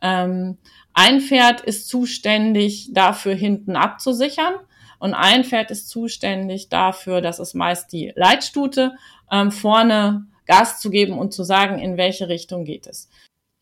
ähm, 0.00 0.58
ein 0.92 1.20
Pferd 1.20 1.60
ist 1.60 1.88
zuständig 1.88 2.90
dafür, 2.92 3.34
hinten 3.34 3.76
abzusichern 3.76 4.54
und 4.98 5.14
ein 5.14 5.44
Pferd 5.44 5.70
ist 5.70 5.88
zuständig 5.88 6.68
dafür, 6.68 7.20
das 7.20 7.38
ist 7.38 7.54
meist 7.54 7.92
die 7.92 8.12
Leitstute, 8.16 8.96
ähm, 9.30 9.52
vorne 9.52 10.26
Gas 10.46 10.80
zu 10.80 10.90
geben 10.90 11.18
und 11.18 11.32
zu 11.32 11.44
sagen, 11.44 11.78
in 11.78 11.96
welche 11.96 12.28
Richtung 12.28 12.64
geht 12.64 12.86
es. 12.86 13.08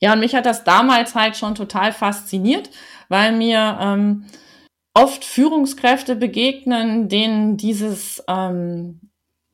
Ja, 0.00 0.12
und 0.12 0.20
mich 0.20 0.34
hat 0.34 0.46
das 0.46 0.64
damals 0.64 1.14
halt 1.14 1.36
schon 1.36 1.54
total 1.54 1.92
fasziniert, 1.92 2.70
weil 3.08 3.32
mir 3.32 3.78
ähm, 3.80 4.26
oft 4.94 5.24
Führungskräfte 5.24 6.16
begegnen, 6.16 7.08
denen 7.08 7.56
dieses 7.56 8.22
ähm, 8.28 9.06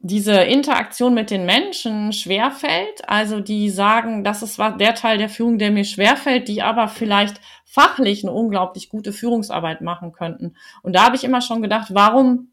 diese 0.04 0.34
Interaktion 0.34 1.14
mit 1.14 1.30
den 1.30 1.46
Menschen 1.46 2.12
schwerfällt, 2.12 3.08
also 3.08 3.38
die 3.38 3.70
sagen, 3.70 4.24
das 4.24 4.42
ist 4.42 4.58
der 4.58 4.96
Teil 4.96 5.16
der 5.16 5.28
Führung, 5.28 5.58
der 5.58 5.70
mir 5.70 5.84
schwerfällt, 5.84 6.48
die 6.48 6.60
aber 6.60 6.88
vielleicht 6.88 7.40
fachlich 7.64 8.24
eine 8.24 8.32
unglaublich 8.32 8.88
gute 8.88 9.12
Führungsarbeit 9.12 9.80
machen 9.80 10.10
könnten. 10.10 10.56
Und 10.82 10.96
da 10.96 11.04
habe 11.04 11.14
ich 11.14 11.22
immer 11.22 11.40
schon 11.40 11.62
gedacht, 11.62 11.94
warum 11.94 12.52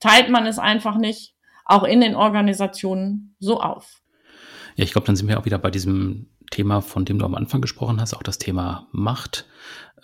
teilt 0.00 0.28
man 0.28 0.44
es 0.44 0.58
einfach 0.58 0.98
nicht 0.98 1.36
auch 1.64 1.84
in 1.84 2.00
den 2.00 2.16
Organisationen 2.16 3.36
so 3.38 3.60
auf? 3.60 4.02
Ja, 4.74 4.84
ich 4.84 4.90
glaube, 4.90 5.06
dann 5.06 5.14
sind 5.14 5.28
wir 5.28 5.38
auch 5.38 5.44
wieder 5.44 5.58
bei 5.58 5.70
diesem 5.70 6.30
Thema, 6.52 6.80
von 6.80 7.04
dem 7.04 7.18
du 7.18 7.24
am 7.24 7.34
Anfang 7.34 7.60
gesprochen 7.60 8.00
hast, 8.00 8.14
auch 8.14 8.22
das 8.22 8.38
Thema 8.38 8.86
Macht. 8.92 9.46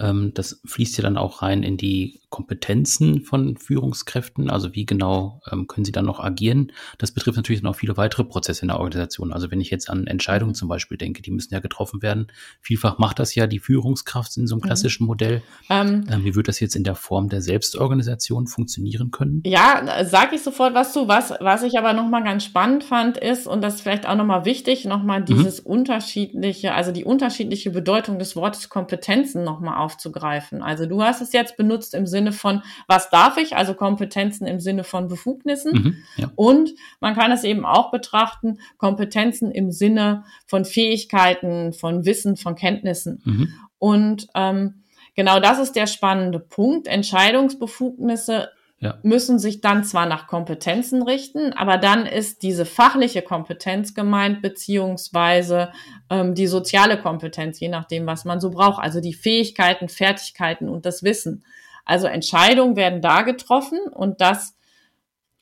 Ähm, 0.01 0.33
das 0.35 0.61
fließt 0.65 0.97
ja 0.99 1.03
dann 1.03 1.17
auch 1.17 1.43
rein 1.43 1.63
in 1.63 1.77
die 1.77 2.21
Kompetenzen 2.31 3.23
von 3.23 3.57
Führungskräften. 3.57 4.51
Also 4.51 4.75
wie 4.75 4.85
genau 4.85 5.41
ähm, 5.51 5.67
können 5.67 5.85
sie 5.85 5.93
dann 5.93 6.05
noch 6.05 6.21
agieren? 6.21 6.73
Das 6.99 7.13
betrifft 7.13 7.37
natürlich 7.37 7.63
dann 7.63 7.71
auch 7.71 7.77
viele 7.77 7.97
weitere 7.97 8.25
Prozesse 8.25 8.63
in 8.63 8.69
der 8.69 8.79
Organisation. 8.79 9.33
Also 9.33 9.51
wenn 9.51 9.61
ich 9.61 9.71
jetzt 9.71 9.89
an 9.89 10.07
Entscheidungen 10.07 10.55
zum 10.55 10.69
Beispiel 10.69 10.99
denke, 10.99 11.23
die 11.23 11.31
müssen 11.31 11.55
ja 11.55 11.61
getroffen 11.61 12.03
werden. 12.03 12.27
Vielfach 12.61 12.99
macht 12.99 13.19
das 13.19 13.35
ja 13.35 13.47
die 13.47 13.59
Führungskraft 13.59 14.37
in 14.37 14.47
so 14.47 14.55
einem 14.55 14.61
mhm. 14.61 14.67
klassischen 14.67 15.07
Modell. 15.07 15.43
Ähm, 15.71 16.05
ähm, 16.11 16.25
wie 16.25 16.35
wird 16.35 16.49
das 16.49 16.61
jetzt 16.61 16.77
in 16.77 16.85
der 16.85 16.95
Form 16.95 17.29
der 17.29 17.41
Selbstorganisation 17.41 18.47
funktionieren 18.47 19.11
können? 19.11 19.43
Ja, 19.47 20.05
sage 20.05 20.37
ich 20.37 20.43
sofort 20.43 20.75
was 20.75 20.93
zu. 20.93 21.09
Was, 21.09 21.33
was 21.41 21.63
ich 21.63 21.79
aber 21.79 21.95
nochmal 21.95 22.25
ganz 22.25 22.45
spannend 22.45 22.85
fand, 22.85 23.17
ist, 23.17 23.47
und 23.47 23.63
das 23.63 23.77
ist 23.77 23.81
vielleicht 23.81 24.07
auch 24.07 24.17
nochmal 24.17 24.45
wichtig, 24.45 24.85
nochmal 24.85 25.21
mhm. 25.21 25.25
dieses 25.25 25.65
mhm. 25.65 25.71
unterschiedliche, 25.71 26.75
also 26.75 26.93
die 26.93 27.05
unterschiedliche 27.05 27.71
Bedeutung 27.71 28.19
des 28.19 28.37
Wortes 28.37 28.69
Kompetenzen 28.69 29.45
nochmal 29.45 29.79
aufzugreifen. 29.89 30.63
Also 30.63 30.85
du 30.85 31.03
hast 31.03 31.23
es 31.23 31.33
jetzt 31.33 31.57
benutzt 31.57 31.95
im 31.95 32.07
Sinne 32.07 32.33
von, 32.33 32.63
was 32.87 33.09
darf 33.09 33.39
ich, 33.39 33.57
also 33.57 33.73
Kompetenzen 33.73 34.47
im 34.47 34.61
Sinne 34.61 34.85
von 34.85 35.09
Befugnissen. 35.09 35.73
Mhm, 35.73 35.97
ja. 36.17 36.31
Und 36.37 36.75
man 37.01 37.15
kann 37.15 37.33
es 37.33 37.43
eben 37.43 37.65
auch 37.65 37.91
betrachten, 37.91 38.59
Kompetenzen 38.77 39.51
im 39.51 39.73
Sinne 39.73 40.25
von 40.47 40.67
Fähigkeiten, 40.67 41.73
von 41.73 42.05
Wissen, 42.05 42.37
von 42.37 42.55
Kenntnissen. 42.55 43.23
Mhm. 43.25 43.55
Und 43.79 44.27
ähm, 44.35 44.83
genau 45.17 45.41
das 45.41 45.59
ist 45.59 45.73
der 45.73 45.87
spannende 45.87 46.39
Punkt. 46.39 46.87
Entscheidungsbefugnisse 46.87 48.51
ja. 48.81 48.99
müssen 49.03 49.39
sich 49.39 49.61
dann 49.61 49.85
zwar 49.85 50.07
nach 50.07 50.27
Kompetenzen 50.27 51.03
richten, 51.03 51.53
aber 51.53 51.79
dann 51.79 52.07
ist 52.07 52.43
diese 52.43 52.65
fachliche 52.65 53.23
Kompetenz 53.23 53.95
gemeint, 53.95 54.41
beziehungsweise 54.41 55.73
ähm, 56.11 56.35
die 56.35 56.47
soziale 56.47 57.01
Kompetenz, 57.01 57.59
je 57.59 57.69
nachdem, 57.69 58.07
was 58.07 58.25
man 58.25 58.41
so 58.41 58.51
braucht. 58.51 58.83
Also 58.83 59.01
die 59.01 59.15
Fähigkeiten, 59.15 59.89
Fertigkeiten 59.89 60.69
und 60.69 60.87
das 60.87 61.03
Wissen. 61.03 61.45
Also 61.85 62.07
Entscheidungen 62.07 62.77
werden 62.77 63.03
da 63.03 63.23
getroffen 63.23 63.81
und 63.91 64.21
das 64.21 64.55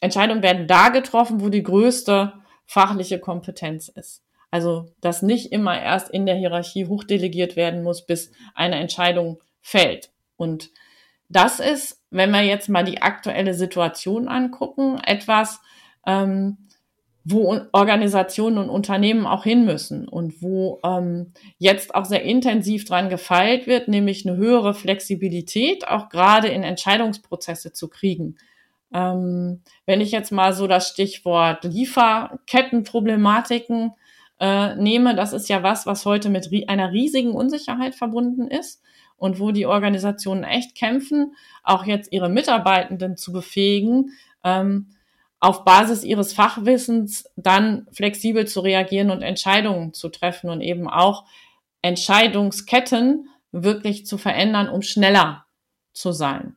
Entscheidungen 0.01 0.43
werden 0.43 0.67
da 0.67 0.89
getroffen, 0.89 1.41
wo 1.41 1.49
die 1.49 1.63
größte 1.63 2.33
fachliche 2.65 3.19
Kompetenz 3.19 3.89
ist. 3.89 4.23
Also, 4.51 4.87
dass 5.01 5.23
nicht 5.23 5.53
immer 5.53 5.81
erst 5.81 6.09
in 6.09 6.25
der 6.25 6.37
Hierarchie 6.37 6.87
hochdelegiert 6.87 7.57
werden 7.57 7.83
muss, 7.83 8.07
bis 8.07 8.31
eine 8.55 8.77
Entscheidung 8.77 9.43
fällt. 9.61 10.11
Und 10.37 10.71
das 11.29 11.61
ist, 11.61 12.03
wenn 12.11 12.31
wir 12.31 12.43
jetzt 12.43 12.69
mal 12.69 12.85
die 12.85 13.01
aktuelle 13.03 13.55
Situation 13.55 14.29
angucken, 14.29 15.01
etwas, 15.05 15.61
ähm, 16.07 16.59
wo 17.25 17.59
Organisationen 17.73 18.59
und 18.59 18.71
Unternehmen 18.71 19.27
auch 19.27 19.43
hin 19.43 19.65
müssen 19.65 20.07
und 20.07 20.41
wo 20.43 20.79
ähm, 20.85 21.33
jetzt 21.59 21.93
auch 21.97 22.05
sehr 22.05 22.23
intensiv 22.23 22.85
dran 22.85 23.09
gefeilt 23.09 23.67
wird, 23.67 23.89
nämlich 23.89 24.25
eine 24.25 24.37
höhere 24.37 24.75
Flexibilität 24.75 25.89
auch 25.89 26.09
gerade 26.09 26.47
in 26.47 26.63
Entscheidungsprozesse 26.63 27.73
zu 27.73 27.89
kriegen. 27.89 28.37
Ähm, 28.95 29.63
wenn 29.87 30.01
ich 30.01 30.13
jetzt 30.13 30.31
mal 30.31 30.53
so 30.53 30.69
das 30.69 30.89
Stichwort 30.89 31.65
Lieferkettenproblematiken 31.65 33.95
äh, 34.39 34.77
nehme, 34.77 35.17
das 35.17 35.33
ist 35.33 35.49
ja 35.49 35.65
was, 35.65 35.87
was 35.87 36.05
heute 36.05 36.29
mit 36.29 36.53
ri 36.53 36.67
einer 36.69 36.93
riesigen 36.93 37.33
Unsicherheit 37.33 37.97
verbunden 37.97 38.47
ist 38.47 38.85
und 39.17 39.41
wo 39.41 39.51
die 39.51 39.67
Organisationen 39.67 40.45
echt 40.45 40.75
kämpfen, 40.75 41.35
auch 41.63 41.85
jetzt 41.85 42.13
ihre 42.13 42.29
Mitarbeitenden 42.29 43.17
zu 43.17 43.33
befähigen, 43.33 44.11
ähm, 44.45 44.89
auf 45.41 45.65
Basis 45.65 46.03
ihres 46.03 46.33
Fachwissens 46.33 47.31
dann 47.37 47.87
flexibel 47.93 48.47
zu 48.47 48.61
reagieren 48.61 49.11
und 49.11 49.23
Entscheidungen 49.23 49.93
zu 49.93 50.09
treffen 50.09 50.51
und 50.51 50.61
eben 50.61 50.89
auch 50.89 51.25
Entscheidungsketten 51.83 53.29
wirklich 53.53 54.07
zu 54.07 54.19
verändern, 54.19 54.69
um 54.69 54.83
schneller 54.83 55.45
zu 55.93 56.13
sein. 56.13 56.57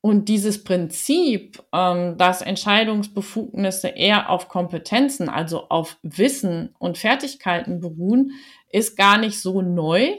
Und 0.00 0.28
dieses 0.28 0.62
Prinzip, 0.62 1.62
ähm, 1.72 2.16
dass 2.16 2.40
Entscheidungsbefugnisse 2.40 3.88
eher 3.88 4.30
auf 4.30 4.48
Kompetenzen, 4.48 5.28
also 5.28 5.68
auf 5.68 5.98
Wissen 6.02 6.74
und 6.78 6.98
Fertigkeiten 6.98 7.80
beruhen, 7.80 8.32
ist 8.70 8.96
gar 8.96 9.18
nicht 9.18 9.40
so 9.40 9.60
neu. 9.60 10.14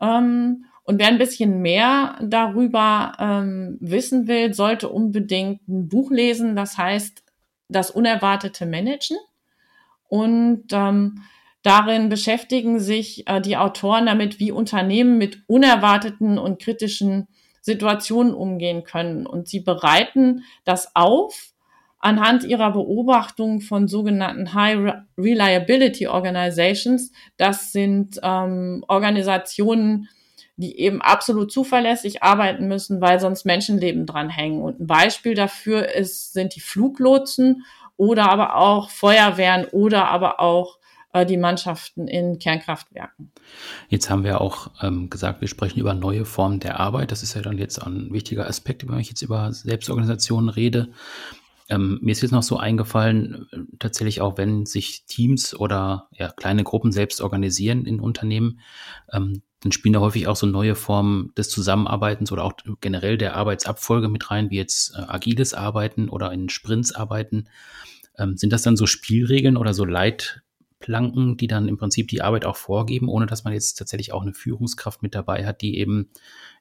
Ähm, 0.00 0.64
und 0.82 0.98
wer 0.98 1.08
ein 1.08 1.18
bisschen 1.18 1.62
mehr 1.62 2.18
darüber 2.20 3.12
ähm, 3.18 3.76
wissen 3.80 4.26
will, 4.26 4.54
sollte 4.54 4.88
unbedingt 4.88 5.68
ein 5.68 5.88
Buch 5.88 6.10
lesen, 6.10 6.56
das 6.56 6.78
heißt 6.78 7.22
Das 7.68 7.90
unerwartete 7.92 8.66
Managen. 8.66 9.16
Und 10.08 10.64
ähm, 10.72 11.22
darin 11.62 12.08
beschäftigen 12.08 12.80
sich 12.80 13.28
äh, 13.28 13.40
die 13.40 13.56
Autoren 13.56 14.06
damit, 14.06 14.40
wie 14.40 14.50
Unternehmen 14.50 15.18
mit 15.18 15.44
unerwarteten 15.46 16.38
und 16.38 16.60
kritischen 16.60 17.28
Situationen 17.60 18.34
umgehen 18.34 18.82
können. 18.82 19.26
Und 19.26 19.46
sie 19.46 19.60
bereiten 19.60 20.42
das 20.64 20.96
auf 20.96 21.49
anhand 22.00 22.44
ihrer 22.44 22.72
Beobachtung 22.72 23.60
von 23.60 23.86
sogenannten 23.86 24.54
High 24.54 24.94
Reliability 25.16 26.08
Organizations. 26.08 27.12
Das 27.36 27.72
sind 27.72 28.18
ähm, 28.22 28.84
Organisationen, 28.88 30.08
die 30.56 30.78
eben 30.78 31.00
absolut 31.00 31.52
zuverlässig 31.52 32.22
arbeiten 32.22 32.68
müssen, 32.68 33.00
weil 33.00 33.20
sonst 33.20 33.44
Menschenleben 33.44 34.06
dran 34.06 34.28
hängen. 34.28 34.62
Und 34.62 34.80
ein 34.80 34.86
Beispiel 34.86 35.34
dafür 35.34 35.94
ist, 35.94 36.32
sind 36.32 36.56
die 36.56 36.60
Fluglotsen 36.60 37.64
oder 37.96 38.30
aber 38.30 38.56
auch 38.56 38.90
Feuerwehren 38.90 39.66
oder 39.66 40.08
aber 40.08 40.40
auch 40.40 40.78
äh, 41.12 41.26
die 41.26 41.36
Mannschaften 41.36 42.08
in 42.08 42.38
Kernkraftwerken. 42.38 43.30
Jetzt 43.88 44.08
haben 44.08 44.24
wir 44.24 44.40
auch 44.40 44.70
ähm, 44.82 45.10
gesagt, 45.10 45.40
wir 45.40 45.48
sprechen 45.48 45.80
über 45.80 45.92
neue 45.92 46.24
Formen 46.24 46.60
der 46.60 46.80
Arbeit. 46.80 47.10
Das 47.10 47.22
ist 47.22 47.34
ja 47.34 47.42
dann 47.42 47.58
jetzt 47.58 47.78
ein 47.78 48.12
wichtiger 48.12 48.46
Aspekt, 48.46 48.88
wenn 48.88 48.98
ich 48.98 49.08
jetzt 49.08 49.22
über 49.22 49.52
Selbstorganisationen 49.52 50.48
rede. 50.48 50.88
Ähm, 51.70 51.98
mir 52.02 52.12
ist 52.12 52.20
jetzt 52.20 52.32
noch 52.32 52.42
so 52.42 52.58
eingefallen, 52.58 53.46
äh, 53.52 53.58
tatsächlich 53.78 54.20
auch, 54.20 54.36
wenn 54.36 54.66
sich 54.66 55.04
Teams 55.06 55.54
oder 55.54 56.08
ja, 56.12 56.28
kleine 56.28 56.64
Gruppen 56.64 56.92
selbst 56.92 57.20
organisieren 57.20 57.86
in 57.86 58.00
Unternehmen, 58.00 58.60
ähm, 59.12 59.42
dann 59.60 59.72
spielen 59.72 59.92
da 59.92 60.00
häufig 60.00 60.26
auch 60.26 60.36
so 60.36 60.46
neue 60.46 60.74
Formen 60.74 61.32
des 61.36 61.48
Zusammenarbeitens 61.48 62.32
oder 62.32 62.44
auch 62.44 62.54
generell 62.80 63.18
der 63.18 63.36
Arbeitsabfolge 63.36 64.08
mit 64.08 64.30
rein, 64.30 64.50
wie 64.50 64.56
jetzt 64.56 64.94
äh, 64.96 65.02
agiles 65.02 65.54
Arbeiten 65.54 66.08
oder 66.08 66.32
in 66.32 66.48
Sprints 66.48 66.92
arbeiten. 66.94 67.48
Ähm, 68.18 68.36
sind 68.36 68.52
das 68.52 68.62
dann 68.62 68.76
so 68.76 68.86
Spielregeln 68.86 69.56
oder 69.56 69.72
so 69.72 69.84
Leit, 69.84 70.42
Leitplanken, 70.80 71.36
die 71.36 71.46
dann 71.46 71.68
im 71.68 71.76
Prinzip 71.76 72.08
die 72.08 72.22
Arbeit 72.22 72.44
auch 72.44 72.56
vorgeben, 72.56 73.08
ohne 73.08 73.26
dass 73.26 73.44
man 73.44 73.52
jetzt 73.52 73.74
tatsächlich 73.74 74.12
auch 74.12 74.22
eine 74.22 74.32
Führungskraft 74.32 75.02
mit 75.02 75.14
dabei 75.14 75.46
hat, 75.46 75.60
die 75.60 75.78
eben 75.78 76.10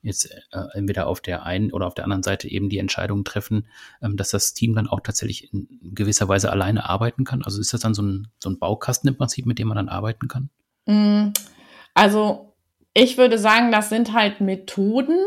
jetzt 0.01 0.31
äh, 0.51 0.63
entweder 0.73 1.07
auf 1.07 1.21
der 1.21 1.43
einen 1.43 1.71
oder 1.71 1.87
auf 1.87 1.93
der 1.93 2.03
anderen 2.05 2.23
Seite 2.23 2.49
eben 2.49 2.69
die 2.69 2.77
Entscheidungen 2.77 3.23
treffen, 3.23 3.67
ähm, 4.01 4.17
dass 4.17 4.29
das 4.29 4.53
Team 4.53 4.75
dann 4.75 4.87
auch 4.87 4.99
tatsächlich 5.01 5.53
in 5.53 5.67
gewisser 5.81 6.27
Weise 6.27 6.51
alleine 6.51 6.87
arbeiten 6.87 7.23
kann? 7.23 7.43
Also 7.43 7.59
ist 7.59 7.73
das 7.73 7.81
dann 7.81 7.93
so 7.93 8.01
ein, 8.01 8.27
so 8.39 8.49
ein 8.49 8.59
Baukasten 8.59 9.07
im 9.09 9.17
Prinzip, 9.17 9.45
mit 9.45 9.59
dem 9.59 9.67
man 9.67 9.77
dann 9.77 9.89
arbeiten 9.89 10.27
kann? 10.27 10.49
Mm, 10.85 11.33
also 11.93 12.53
ich 12.93 13.17
würde 13.17 13.37
sagen, 13.37 13.71
das 13.71 13.89
sind 13.89 14.13
halt 14.13 14.41
Methoden. 14.41 15.17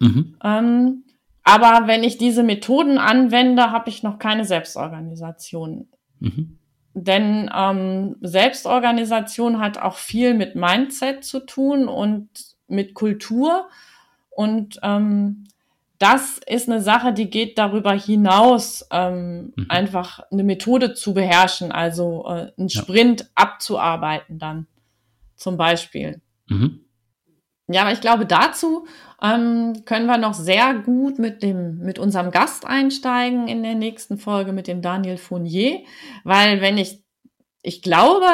Mhm. 0.00 0.36
Ähm, 0.42 1.04
aber 1.44 1.86
wenn 1.86 2.04
ich 2.04 2.18
diese 2.18 2.42
Methoden 2.42 2.98
anwende, 2.98 3.70
habe 3.72 3.90
ich 3.90 4.02
noch 4.02 4.18
keine 4.18 4.44
Selbstorganisation. 4.44 5.88
Mhm. 6.20 6.58
Denn 6.94 7.50
ähm, 7.54 8.16
Selbstorganisation 8.20 9.58
hat 9.58 9.78
auch 9.78 9.96
viel 9.96 10.34
mit 10.34 10.54
Mindset 10.54 11.24
zu 11.24 11.40
tun 11.40 11.88
und 11.88 12.28
mit 12.68 12.94
Kultur. 12.94 13.68
Und 14.30 14.78
ähm, 14.82 15.44
das 15.98 16.38
ist 16.46 16.68
eine 16.68 16.82
Sache, 16.82 17.12
die 17.12 17.30
geht 17.30 17.58
darüber 17.58 17.92
hinaus, 17.92 18.86
ähm, 18.90 19.52
mhm. 19.54 19.66
einfach 19.68 20.20
eine 20.32 20.42
Methode 20.42 20.94
zu 20.94 21.14
beherrschen, 21.14 21.70
also 21.70 22.24
äh, 22.26 22.50
einen 22.58 22.68
Sprint 22.68 23.20
ja. 23.20 23.26
abzuarbeiten 23.36 24.38
dann 24.38 24.66
zum 25.36 25.56
Beispiel. 25.56 26.20
Mhm. 26.48 26.80
Ja, 27.68 27.82
aber 27.82 27.92
ich 27.92 28.00
glaube, 28.00 28.26
dazu 28.26 28.86
ähm, 29.22 29.84
können 29.84 30.06
wir 30.06 30.18
noch 30.18 30.34
sehr 30.34 30.74
gut 30.74 31.18
mit 31.18 31.42
dem, 31.42 31.78
mit 31.78 31.98
unserem 31.98 32.32
Gast 32.32 32.66
einsteigen 32.66 33.46
in 33.46 33.62
der 33.62 33.76
nächsten 33.76 34.18
Folge 34.18 34.52
mit 34.52 34.66
dem 34.66 34.82
Daniel 34.82 35.16
Fournier, 35.16 35.80
weil 36.24 36.60
wenn 36.60 36.76
ich, 36.76 37.02
ich 37.62 37.82
glaube, 37.82 38.26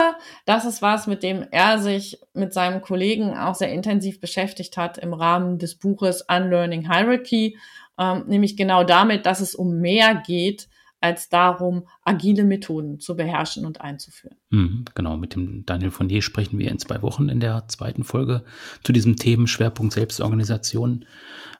das 0.46 0.64
ist 0.64 0.80
was, 0.80 1.06
mit 1.06 1.22
dem 1.22 1.46
er 1.50 1.78
sich 1.78 2.18
mit 2.32 2.54
seinem 2.54 2.80
Kollegen 2.80 3.36
auch 3.36 3.54
sehr 3.54 3.70
intensiv 3.70 4.20
beschäftigt 4.20 4.78
hat 4.78 4.96
im 4.96 5.12
Rahmen 5.12 5.58
des 5.58 5.74
Buches 5.78 6.22
Unlearning 6.22 6.90
Hierarchy, 6.90 7.58
ähm, 7.98 8.24
nämlich 8.26 8.56
genau 8.56 8.82
damit, 8.82 9.26
dass 9.26 9.40
es 9.40 9.54
um 9.54 9.80
mehr 9.80 10.14
geht 10.14 10.68
als 11.00 11.28
darum, 11.28 11.86
agile 12.02 12.44
Methoden 12.44 12.98
zu 12.98 13.16
beherrschen 13.16 13.64
und 13.64 13.80
einzuführen. 13.80 14.36
Mhm, 14.50 14.84
genau, 14.94 15.16
mit 15.16 15.34
dem 15.34 15.64
Daniel 15.64 15.90
Fournier 15.90 16.22
sprechen 16.22 16.58
wir 16.58 16.70
in 16.70 16.78
zwei 16.78 17.02
Wochen 17.02 17.28
in 17.28 17.40
der 17.40 17.68
zweiten 17.68 18.04
Folge 18.04 18.44
zu 18.82 18.92
diesem 18.92 19.16
Themenschwerpunkt 19.16 19.92
Selbstorganisation. 19.92 21.04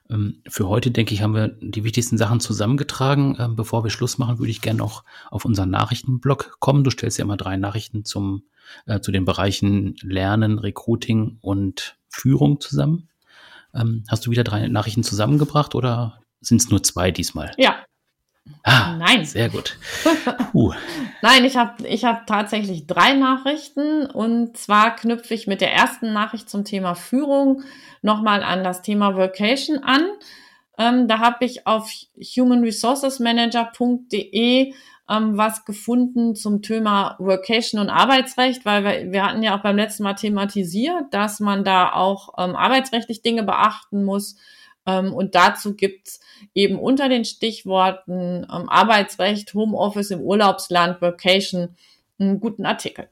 Ähm, 0.09 0.41
für 0.47 0.67
heute, 0.67 0.91
denke 0.91 1.13
ich, 1.13 1.21
haben 1.21 1.35
wir 1.35 1.49
die 1.61 1.83
wichtigsten 1.83 2.17
Sachen 2.17 2.39
zusammengetragen. 2.39 3.37
Ähm, 3.39 3.55
bevor 3.55 3.83
wir 3.83 3.91
Schluss 3.91 4.17
machen, 4.17 4.39
würde 4.39 4.51
ich 4.51 4.61
gerne 4.61 4.79
noch 4.79 5.03
auf 5.29 5.45
unseren 5.45 5.69
Nachrichtenblog 5.69 6.57
kommen. 6.59 6.83
Du 6.83 6.91
stellst 6.91 7.17
ja 7.17 7.25
immer 7.25 7.37
drei 7.37 7.55
Nachrichten 7.57 8.03
zum, 8.03 8.43
äh, 8.85 8.99
zu 8.99 9.11
den 9.11 9.25
Bereichen 9.25 9.95
Lernen, 10.01 10.59
Recruiting 10.59 11.37
und 11.41 11.97
Führung 12.09 12.59
zusammen. 12.59 13.07
Ähm, 13.73 14.03
hast 14.09 14.25
du 14.25 14.31
wieder 14.31 14.43
drei 14.43 14.67
Nachrichten 14.67 15.03
zusammengebracht 15.03 15.75
oder 15.75 16.21
sind 16.41 16.61
es 16.61 16.69
nur 16.69 16.81
zwei 16.83 17.11
diesmal? 17.11 17.51
Ja, 17.57 17.83
Ah, 18.63 18.95
Nein. 18.97 19.25
Sehr 19.25 19.49
gut. 19.49 19.77
Uh. 20.53 20.73
Nein, 21.21 21.43
ich 21.45 21.57
habe 21.57 21.87
ich 21.87 22.05
hab 22.05 22.25
tatsächlich 22.25 22.87
drei 22.87 23.13
Nachrichten 23.13 24.07
und 24.07 24.57
zwar 24.57 24.95
knüpfe 24.95 25.35
ich 25.35 25.45
mit 25.45 25.61
der 25.61 25.71
ersten 25.71 26.11
Nachricht 26.11 26.49
zum 26.49 26.65
Thema 26.65 26.95
Führung 26.95 27.61
nochmal 28.01 28.41
an 28.41 28.63
das 28.63 28.81
Thema 28.81 29.15
Vocation 29.15 29.77
an. 29.83 30.01
Ähm, 30.79 31.07
da 31.07 31.19
habe 31.19 31.45
ich 31.45 31.67
auf 31.67 31.91
humanresourcesmanager.de 32.19 34.73
ähm, 35.09 35.37
was 35.37 35.65
gefunden 35.65 36.35
zum 36.35 36.61
Thema 36.61 37.15
Vocation 37.19 37.81
und 37.81 37.89
Arbeitsrecht, 37.89 38.65
weil 38.65 38.83
wir, 38.83 39.11
wir 39.11 39.25
hatten 39.25 39.43
ja 39.43 39.57
auch 39.57 39.63
beim 39.63 39.75
letzten 39.75 40.03
Mal 40.03 40.13
thematisiert, 40.13 41.05
dass 41.11 41.39
man 41.39 41.63
da 41.63 41.93
auch 41.93 42.29
ähm, 42.37 42.55
arbeitsrechtlich 42.55 43.21
Dinge 43.21 43.43
beachten 43.43 44.05
muss 44.05 44.37
und 44.97 45.35
dazu 45.35 45.75
gibt's 45.75 46.19
eben 46.53 46.79
unter 46.79 47.09
den 47.09 47.25
Stichworten 47.25 48.47
ähm, 48.51 48.69
Arbeitsrecht, 48.69 49.53
Homeoffice 49.53 50.11
im 50.11 50.21
Urlaubsland, 50.21 51.01
Vacation 51.01 51.75
einen 52.19 52.39
guten 52.39 52.65
Artikel. 52.65 53.09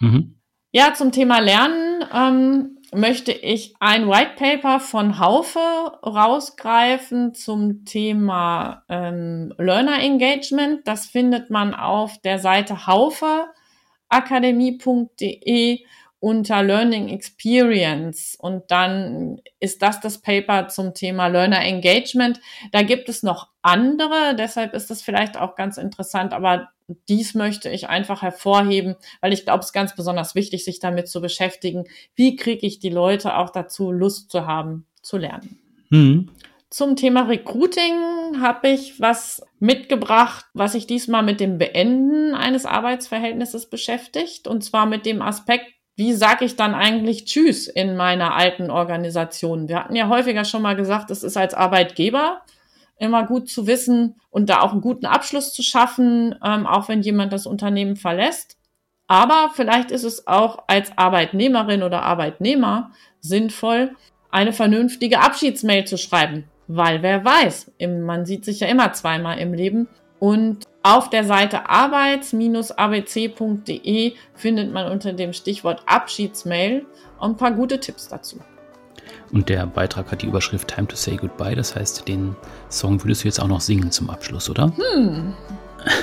Mhm. 0.00 0.34
Ja, 0.72 0.94
zum 0.94 1.10
Thema 1.10 1.38
Lernen 1.38 2.04
ähm, 2.12 2.76
möchte 2.92 3.32
ich 3.32 3.74
ein 3.80 4.08
White 4.08 4.34
Paper 4.36 4.78
von 4.78 5.18
Haufe 5.18 5.58
rausgreifen 5.58 7.32
zum 7.34 7.86
Thema 7.86 8.84
ähm, 8.88 9.52
Learner 9.58 10.00
Engagement. 10.02 10.86
Das 10.86 11.06
findet 11.06 11.50
man 11.50 11.74
auf 11.74 12.20
der 12.20 12.38
Seite 12.38 12.86
haufeakademie.de 12.86 15.80
unter 16.18 16.62
Learning 16.62 17.08
Experience 17.08 18.36
und 18.38 18.70
dann 18.70 19.40
ist 19.60 19.82
das 19.82 20.00
das 20.00 20.20
Paper 20.20 20.68
zum 20.68 20.94
Thema 20.94 21.26
Learner 21.26 21.60
Engagement. 21.62 22.40
Da 22.72 22.82
gibt 22.82 23.08
es 23.08 23.22
noch 23.22 23.48
andere, 23.62 24.34
deshalb 24.36 24.74
ist 24.74 24.90
das 24.90 25.02
vielleicht 25.02 25.36
auch 25.36 25.54
ganz 25.56 25.76
interessant, 25.76 26.32
aber 26.32 26.70
dies 27.08 27.34
möchte 27.34 27.68
ich 27.68 27.88
einfach 27.88 28.22
hervorheben, 28.22 28.96
weil 29.20 29.32
ich 29.32 29.44
glaube, 29.44 29.60
es 29.60 29.66
ist 29.66 29.72
ganz 29.72 29.94
besonders 29.94 30.34
wichtig, 30.34 30.64
sich 30.64 30.78
damit 30.78 31.08
zu 31.08 31.20
beschäftigen, 31.20 31.84
wie 32.14 32.36
kriege 32.36 32.66
ich 32.66 32.78
die 32.78 32.90
Leute 32.90 33.36
auch 33.36 33.50
dazu, 33.50 33.90
Lust 33.90 34.30
zu 34.30 34.46
haben, 34.46 34.86
zu 35.02 35.18
lernen. 35.18 35.58
Mhm. 35.90 36.30
Zum 36.70 36.96
Thema 36.96 37.22
Recruiting 37.22 38.40
habe 38.40 38.68
ich 38.68 39.00
was 39.00 39.42
mitgebracht, 39.60 40.46
was 40.52 40.72
sich 40.72 40.86
diesmal 40.86 41.22
mit 41.22 41.40
dem 41.40 41.58
Beenden 41.58 42.34
eines 42.34 42.66
Arbeitsverhältnisses 42.66 43.70
beschäftigt, 43.70 44.48
und 44.48 44.64
zwar 44.64 44.86
mit 44.86 45.06
dem 45.06 45.22
Aspekt, 45.22 45.75
wie 45.96 46.12
sage 46.12 46.44
ich 46.44 46.56
dann 46.56 46.74
eigentlich 46.74 47.24
Tschüss 47.24 47.68
in 47.68 47.96
meiner 47.96 48.34
alten 48.34 48.70
Organisation? 48.70 49.68
Wir 49.68 49.80
hatten 49.80 49.96
ja 49.96 50.08
häufiger 50.08 50.44
schon 50.44 50.62
mal 50.62 50.76
gesagt, 50.76 51.10
es 51.10 51.22
ist 51.22 51.38
als 51.38 51.54
Arbeitgeber 51.54 52.42
immer 52.98 53.24
gut 53.26 53.48
zu 53.48 53.66
wissen 53.66 54.16
und 54.30 54.50
da 54.50 54.60
auch 54.60 54.72
einen 54.72 54.82
guten 54.82 55.06
Abschluss 55.06 55.52
zu 55.52 55.62
schaffen, 55.62 56.34
ähm, 56.44 56.66
auch 56.66 56.88
wenn 56.88 57.00
jemand 57.00 57.32
das 57.32 57.46
Unternehmen 57.46 57.96
verlässt. 57.96 58.58
Aber 59.06 59.50
vielleicht 59.54 59.90
ist 59.90 60.04
es 60.04 60.26
auch 60.26 60.64
als 60.66 60.96
Arbeitnehmerin 60.96 61.82
oder 61.82 62.02
Arbeitnehmer 62.02 62.90
sinnvoll, 63.20 63.94
eine 64.30 64.52
vernünftige 64.52 65.20
Abschiedsmail 65.20 65.86
zu 65.86 65.96
schreiben, 65.96 66.44
weil 66.66 67.02
wer 67.02 67.24
weiß, 67.24 67.72
man 67.88 68.26
sieht 68.26 68.44
sich 68.44 68.60
ja 68.60 68.66
immer 68.66 68.92
zweimal 68.92 69.38
im 69.38 69.54
Leben 69.54 69.88
und 70.18 70.64
auf 70.86 71.10
der 71.10 71.24
Seite 71.24 71.68
arbeits-abc.de 71.68 74.14
findet 74.34 74.72
man 74.72 74.88
unter 74.90 75.12
dem 75.12 75.32
Stichwort 75.32 75.82
Abschiedsmail 75.86 76.86
ein 77.20 77.36
paar 77.36 77.50
gute 77.50 77.80
Tipps 77.80 78.06
dazu. 78.06 78.38
Und 79.32 79.48
der 79.48 79.66
Beitrag 79.66 80.12
hat 80.12 80.22
die 80.22 80.26
Überschrift 80.26 80.68
Time 80.68 80.86
to 80.86 80.94
Say 80.94 81.16
Goodbye. 81.16 81.56
Das 81.56 81.74
heißt, 81.74 82.06
den 82.06 82.36
Song 82.70 83.02
würdest 83.02 83.24
du 83.24 83.28
jetzt 83.28 83.40
auch 83.40 83.48
noch 83.48 83.60
singen 83.60 83.90
zum 83.90 84.08
Abschluss, 84.10 84.48
oder? 84.48 84.70
Hm. 84.76 85.34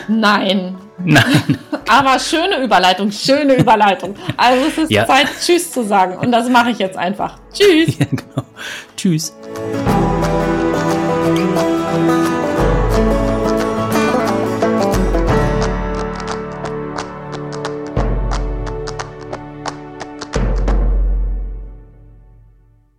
Nein. 0.10 0.76
Nein. 0.98 1.58
Aber 1.88 2.20
schöne 2.20 2.62
Überleitung, 2.64 3.10
schöne 3.12 3.56
Überleitung. 3.56 4.16
Also 4.36 4.66
es 4.68 4.78
ist 4.78 4.92
ja. 4.92 5.06
Zeit, 5.06 5.28
Tschüss 5.40 5.72
zu 5.72 5.86
sagen. 5.86 6.18
Und 6.18 6.34
das 6.34 6.50
mache 6.50 6.72
ich 6.72 6.80
jetzt 6.80 6.98
einfach. 6.98 7.40
Tschüss. 7.54 7.98
Ja, 8.00 8.06
genau. 8.10 8.44
Tschüss. 8.98 9.34